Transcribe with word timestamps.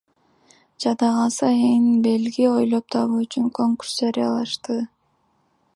Жада 0.83 1.09
калса 1.17 1.49
эн 1.71 1.85
белги 2.07 2.45
ойлоп 2.57 2.85
табуу 2.95 3.19
үчүн 3.27 3.47
конкурс 3.59 3.93
жарыялашты. 3.99 4.75